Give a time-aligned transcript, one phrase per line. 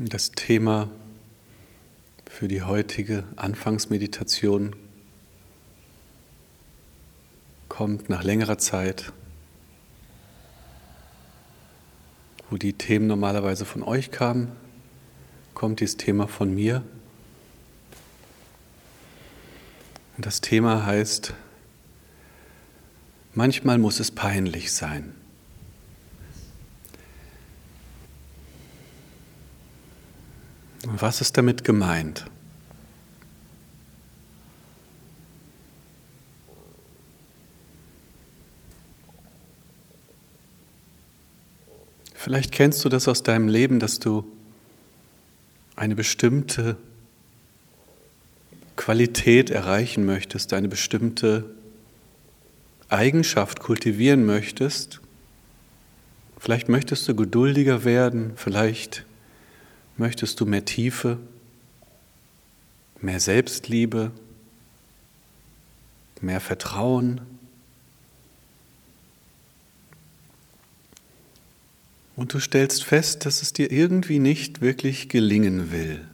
[0.00, 0.88] Das Thema
[2.30, 4.76] für die heutige Anfangsmeditation
[7.68, 9.12] kommt nach längerer Zeit,
[12.48, 14.52] wo die Themen normalerweise von euch kamen,
[15.52, 16.84] kommt dieses Thema von mir.
[20.16, 21.34] Und das Thema heißt,
[23.34, 25.12] manchmal muss es peinlich sein.
[31.02, 32.24] Was ist damit gemeint?
[42.14, 44.24] Vielleicht kennst du das aus deinem Leben, dass du
[45.76, 46.76] eine bestimmte
[48.76, 51.44] Qualität erreichen möchtest, eine bestimmte
[52.88, 55.00] Eigenschaft kultivieren möchtest.
[56.38, 59.04] Vielleicht möchtest du geduldiger werden, vielleicht
[59.98, 61.18] Möchtest du mehr Tiefe,
[63.00, 64.12] mehr Selbstliebe,
[66.20, 67.20] mehr Vertrauen?
[72.14, 76.06] Und du stellst fest, dass es dir irgendwie nicht wirklich gelingen will.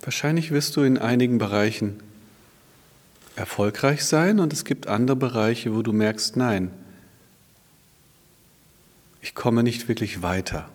[0.00, 2.00] Wahrscheinlich wirst du in einigen Bereichen
[3.36, 6.70] erfolgreich sein und es gibt andere Bereiche, wo du merkst, nein,
[9.20, 10.68] ich komme nicht wirklich weiter.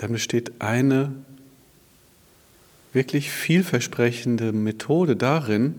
[0.00, 1.12] dann besteht eine
[2.94, 5.74] wirklich vielversprechende Methode darin,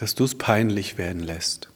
[0.00, 1.68] dass du es peinlich werden lässt.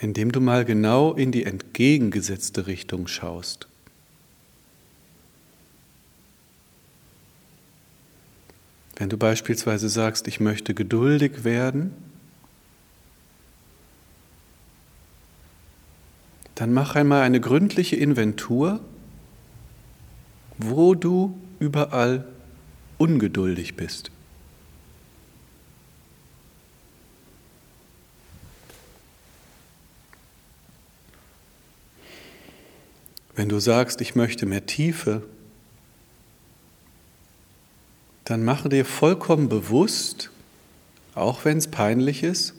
[0.00, 3.68] Indem du mal genau in die entgegengesetzte Richtung schaust.
[8.96, 11.94] Wenn du beispielsweise sagst, ich möchte geduldig werden,
[16.56, 18.80] dann mach einmal eine gründliche Inventur
[20.64, 22.24] wo du überall
[22.98, 24.10] ungeduldig bist.
[33.34, 35.22] Wenn du sagst, ich möchte mehr Tiefe,
[38.24, 40.30] dann mache dir vollkommen bewusst,
[41.14, 42.54] auch wenn es peinlich ist,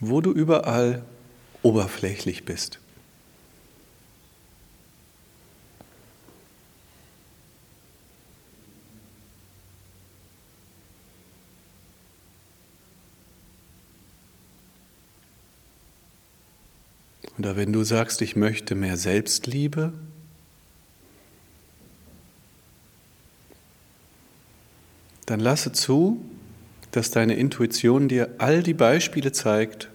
[0.00, 1.02] wo du überall
[1.62, 2.78] oberflächlich bist.
[17.38, 19.92] Oder wenn du sagst, ich möchte mehr Selbstliebe,
[25.26, 26.24] dann lasse zu,
[26.92, 29.88] dass deine Intuition dir all die Beispiele zeigt,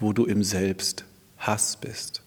[0.00, 1.04] wo du im Selbst
[1.38, 2.22] Hass bist.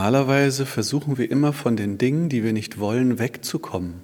[0.00, 4.00] Normalerweise versuchen wir immer von den Dingen, die wir nicht wollen, wegzukommen.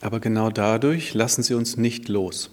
[0.00, 2.50] Aber genau dadurch lassen sie uns nicht los.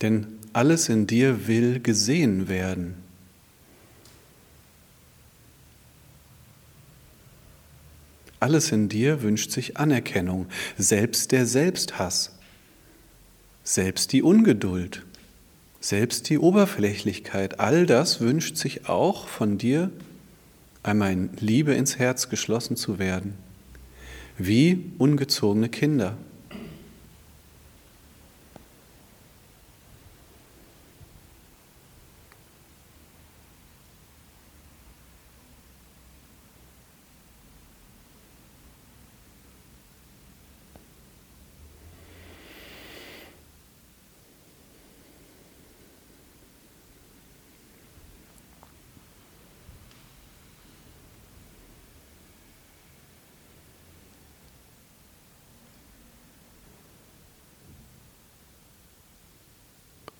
[0.00, 3.01] Denn alles in dir will gesehen werden.
[8.42, 12.36] Alles in dir wünscht sich Anerkennung, selbst der Selbsthass,
[13.62, 15.06] selbst die Ungeduld,
[15.78, 19.92] selbst die Oberflächlichkeit, all das wünscht sich auch von dir,
[20.82, 23.34] einmal in Liebe ins Herz geschlossen zu werden,
[24.38, 26.16] wie ungezogene Kinder.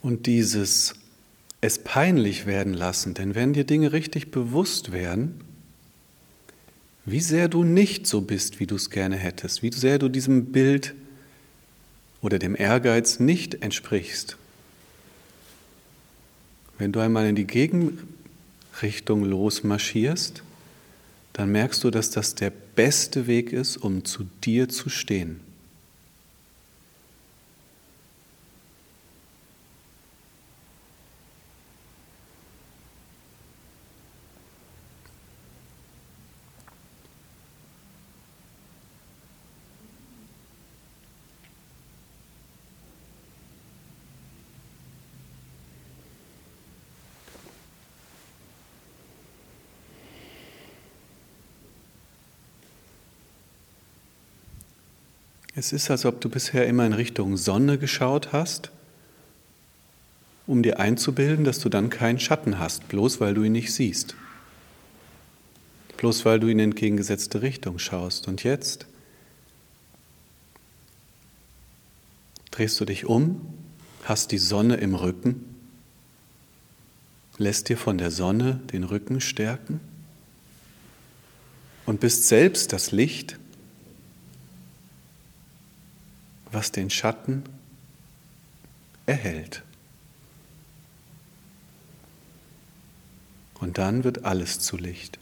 [0.02, 0.94] Und dieses
[1.62, 5.40] es peinlich werden lassen, denn wenn dir Dinge richtig bewusst werden,
[7.04, 10.46] wie sehr du nicht so bist, wie du es gerne hättest, wie sehr du diesem
[10.46, 10.94] Bild
[12.20, 14.36] oder dem Ehrgeiz nicht entsprichst,
[16.78, 20.42] wenn du einmal in die Gegenrichtung losmarschierst,
[21.32, 25.40] dann merkst du, dass das der beste Weg ist, um zu dir zu stehen.
[55.54, 58.70] Es ist, als ob du bisher immer in Richtung Sonne geschaut hast,
[60.46, 64.16] um dir einzubilden, dass du dann keinen Schatten hast, bloß weil du ihn nicht siehst.
[65.98, 68.28] Bloß weil du in entgegengesetzte Richtung schaust.
[68.28, 68.86] Und jetzt
[72.50, 73.40] drehst du dich um,
[74.04, 75.44] hast die Sonne im Rücken,
[77.38, 79.80] lässt dir von der Sonne den Rücken stärken
[81.86, 83.38] und bist selbst das Licht,
[86.52, 87.42] was den Schatten
[89.06, 89.62] erhält.
[93.58, 95.18] Und dann wird alles zu Licht.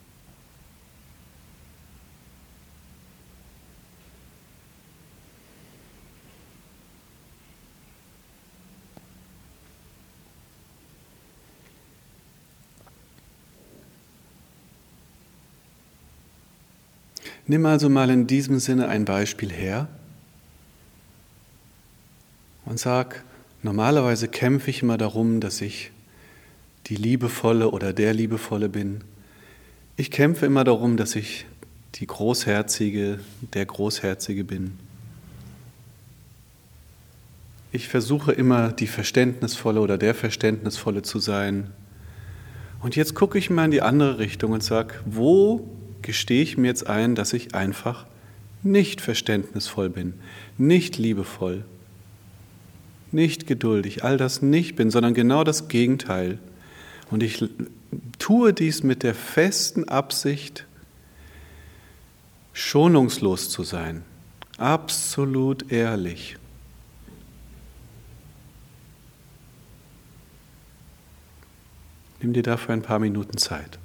[17.47, 19.88] Nimm also mal in diesem Sinne ein Beispiel her
[22.70, 23.25] und sag,
[23.64, 25.90] normalerweise kämpfe ich immer darum, dass ich
[26.87, 29.00] die Liebevolle oder der Liebevolle bin.
[29.96, 31.46] Ich kämpfe immer darum, dass ich
[31.96, 33.19] die Großherzige,
[33.55, 34.78] der Großherzige bin.
[37.72, 41.72] Ich versuche immer, die Verständnisvolle oder der Verständnisvolle zu sein.
[42.82, 45.69] Und jetzt gucke ich mal in die andere Richtung und sage, wo
[46.02, 48.06] gestehe ich mir jetzt ein, dass ich einfach
[48.62, 50.14] nicht verständnisvoll bin,
[50.56, 51.64] nicht liebevoll
[53.12, 56.38] nicht geduldig, all das nicht bin, sondern genau das Gegenteil.
[57.10, 57.44] Und ich
[58.18, 60.66] tue dies mit der festen Absicht,
[62.52, 64.02] schonungslos zu sein,
[64.58, 66.36] absolut ehrlich.
[72.22, 73.78] Nimm dir dafür ein paar Minuten Zeit.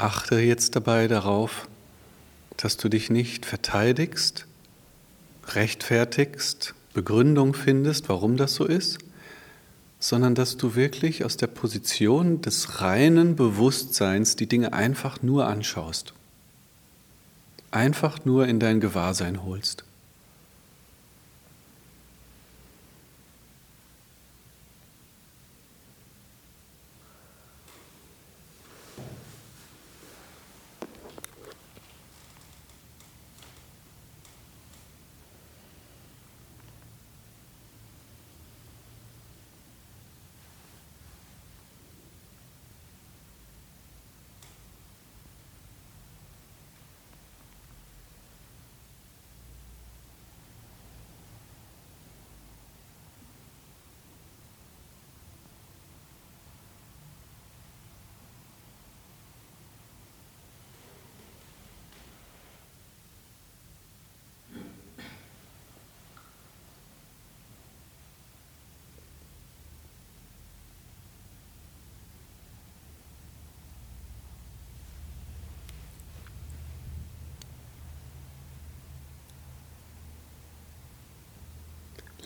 [0.00, 1.68] Achte jetzt dabei darauf,
[2.56, 4.46] dass du dich nicht verteidigst,
[5.48, 8.96] rechtfertigst, Begründung findest, warum das so ist,
[9.98, 16.14] sondern dass du wirklich aus der Position des reinen Bewusstseins die Dinge einfach nur anschaust,
[17.70, 19.84] einfach nur in dein Gewahrsein holst.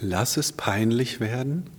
[0.01, 1.71] Lass es peinlich werden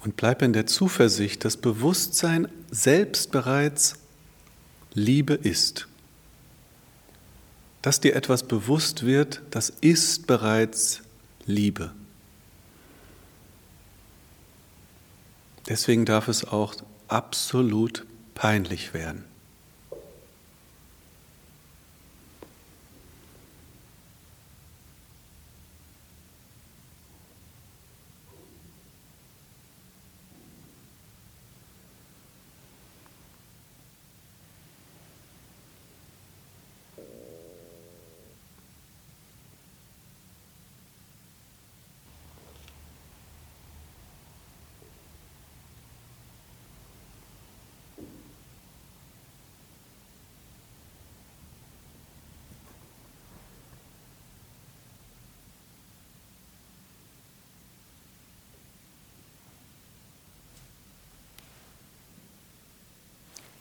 [0.00, 3.96] und bleib in der Zuversicht, dass Bewusstsein selbst bereits
[4.92, 5.88] Liebe ist.
[7.82, 11.02] Dass dir etwas bewusst wird, das ist bereits
[11.44, 11.92] Liebe.
[15.68, 16.74] Deswegen darf es auch
[17.08, 19.24] absolut peinlich werden.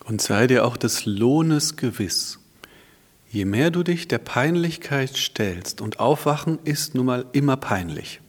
[0.06, 2.40] Und sei dir auch des Lohnes gewiss.
[3.32, 8.22] Je mehr du dich der Peinlichkeit stellst, und Aufwachen ist nun mal immer peinlich,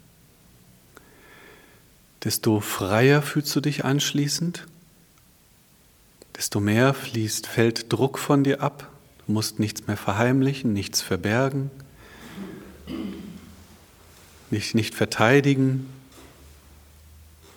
[2.24, 4.66] desto freier fühlst du dich anschließend,
[6.36, 8.90] desto mehr fließt, fällt Druck von dir ab,
[9.26, 11.70] du musst nichts mehr verheimlichen, nichts verbergen,
[14.50, 15.88] dich nicht verteidigen.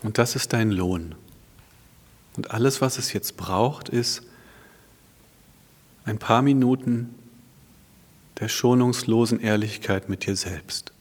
[0.04, 1.16] Und das ist dein Lohn.
[2.40, 4.22] Und alles, was es jetzt braucht, ist
[6.06, 7.14] ein paar Minuten
[8.40, 10.94] der schonungslosen Ehrlichkeit mit dir selbst.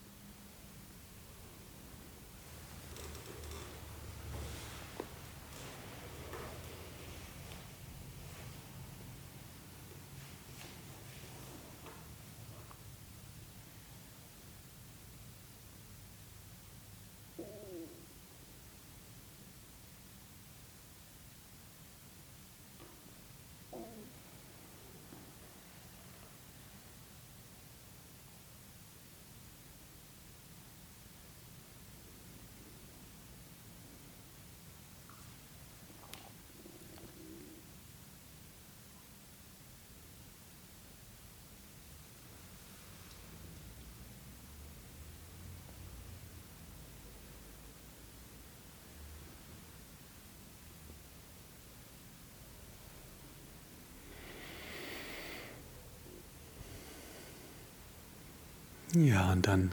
[58.94, 59.72] Ja, und dann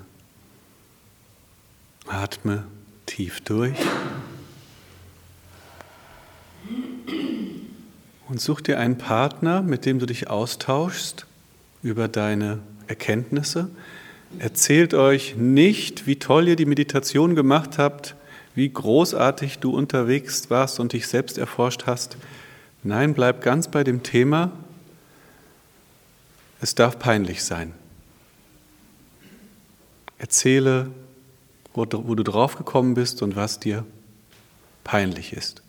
[2.07, 2.65] atme
[3.05, 3.77] tief durch
[8.27, 11.25] und such dir einen Partner, mit dem du dich austauschst
[11.81, 13.69] über deine Erkenntnisse.
[14.39, 18.15] Erzählt euch nicht, wie toll ihr die Meditation gemacht habt,
[18.53, 22.17] wie großartig du unterwegs warst und dich selbst erforscht hast.
[22.83, 24.51] Nein, bleib ganz bei dem Thema.
[26.59, 27.73] Es darf peinlich sein.
[30.25, 30.89] Erzähle,
[31.75, 33.85] wo, wo du draufgekommen bist und was dir
[34.83, 35.61] peinlich ist.